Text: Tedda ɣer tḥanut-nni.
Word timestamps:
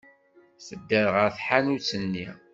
Tedda 0.65 1.03
ɣer 1.13 1.29
tḥanut-nni. 1.37 2.27